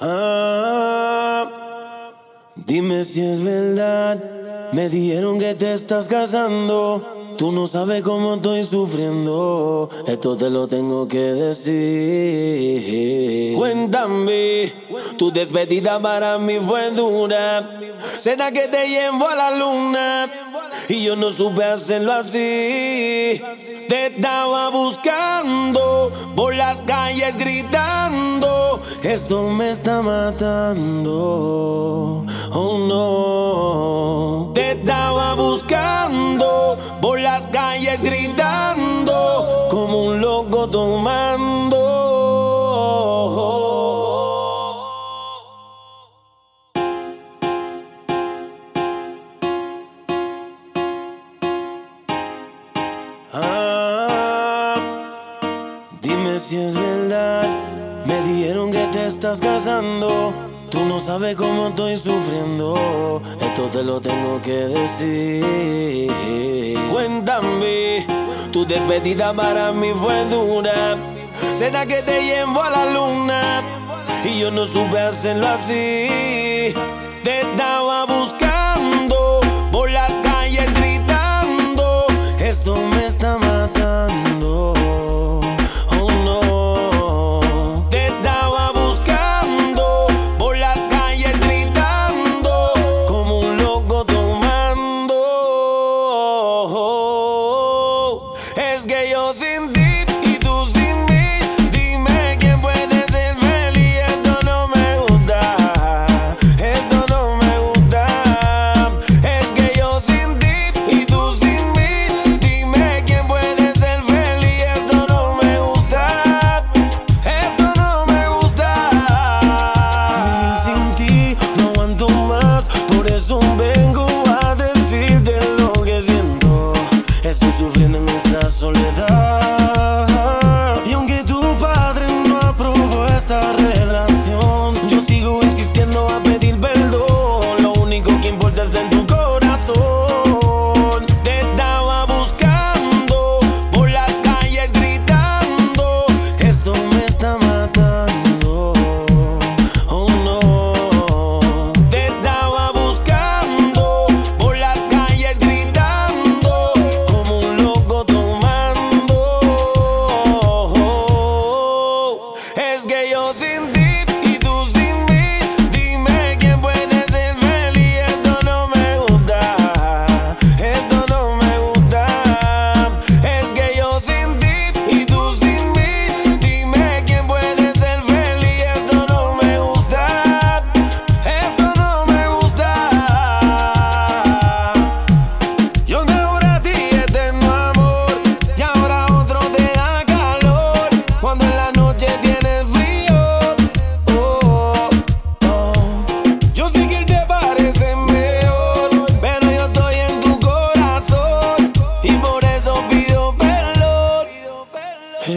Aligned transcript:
Ah, 0.00 1.50
dime 2.54 3.04
si 3.04 3.22
es 3.22 3.40
verdad. 3.42 4.18
Me 4.72 4.88
dijeron 4.88 5.38
que 5.38 5.54
te 5.54 5.72
estás 5.72 6.08
casando. 6.08 7.34
Tú 7.38 7.52
no 7.52 7.66
sabes 7.66 8.02
cómo 8.02 8.34
estoy 8.34 8.64
sufriendo. 8.64 9.90
Esto 10.06 10.36
te 10.36 10.48
lo 10.48 10.66
tengo 10.66 11.06
que 11.06 11.18
decir. 11.18 12.76
Cuéntame, 13.56 14.72
tu 15.18 15.30
despedida 15.30 16.00
para 16.00 16.38
mí 16.38 16.58
fue 16.60 16.90
dura. 16.92 17.78
Cena 18.18 18.50
que 18.52 18.68
te 18.68 18.88
llevo 18.88 19.28
a 19.28 19.36
la 19.36 19.50
luna. 19.50 20.30
Y 20.88 21.04
yo 21.04 21.14
no 21.16 21.30
supe 21.30 21.62
hacerlo 21.64 22.12
así. 22.12 23.42
Te 23.88 24.06
estaba 24.06 24.70
buscando 24.70 26.10
por 26.34 26.54
las 26.54 26.78
calles 26.82 27.36
gritando. 27.36 28.05
Esto 29.02 29.48
me 29.50 29.70
está 29.70 30.02
matando. 30.02 31.16
Oh 32.52 32.78
no. 32.88 34.52
Te 34.54 34.72
estaba 34.72 35.34
buscando 35.34 36.76
por 37.00 37.20
las 37.20 37.42
calles 37.44 38.02
gritando. 38.02 39.68
Como 39.70 40.04
un 40.04 40.20
loco 40.20 40.68
tomando. 40.68 41.76
Ah, 53.32 54.76
dime 56.00 56.38
si 56.38 56.56
es 56.56 56.74
verdad. 56.74 57.45
Me 58.06 58.20
dijeron 58.22 58.70
que 58.70 58.86
te 58.92 59.06
estás 59.06 59.40
casando. 59.40 60.32
Tú 60.70 60.84
no 60.84 61.00
sabes 61.00 61.34
cómo 61.36 61.68
estoy 61.68 61.96
sufriendo. 61.96 63.20
Esto 63.40 63.64
te 63.72 63.82
lo 63.82 64.00
tengo 64.00 64.40
que 64.42 64.68
decir. 64.68 66.10
Cuéntame, 66.92 68.06
tu 68.52 68.64
despedida 68.64 69.34
para 69.34 69.72
mí 69.72 69.90
fue 69.94 70.24
dura. 70.26 70.96
Será 71.52 71.86
que 71.86 72.02
te 72.02 72.22
llevo 72.22 72.62
a 72.62 72.70
la 72.70 72.86
luna. 72.86 73.62
Y 74.24 74.40
yo 74.40 74.50
no 74.50 74.66
supe 74.66 74.98
hacerlo 74.98 75.48
así. 75.48 76.35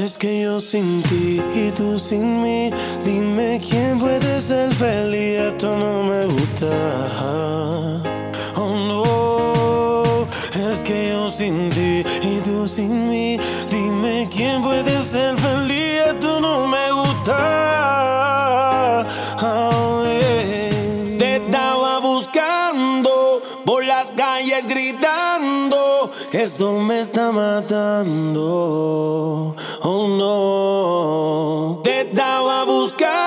Es 0.03 0.17
que 0.17 0.43
yo 0.43 0.61
sin 0.61 1.03
ti 1.03 1.41
y 1.53 1.71
tú 1.71 1.99
sin 1.99 2.41
mí, 2.41 2.71
dime 3.03 3.59
quién 3.59 3.99
puede 3.99 4.39
ser 4.39 4.73
feliz. 4.73 5.39
Esto 5.51 5.77
no 5.77 6.03
me 6.03 6.25
gusta. 6.25 6.71
Oh 8.55 8.73
no, 8.91 10.25
es 10.71 10.79
que 10.83 11.09
yo 11.09 11.29
sin 11.29 11.69
ti 11.69 12.05
y 12.21 12.39
tú 12.45 12.65
sin 12.65 13.09
mí, 13.09 13.18
calles 24.19 24.65
gritando. 24.67 26.11
Esto 26.33 26.73
me 26.73 26.99
está 26.99 27.31
matando. 27.31 28.45
Oh 29.81 30.07
no. 30.19 31.81
Te 31.83 32.01
estaba 32.01 32.65
buscando 32.65 33.18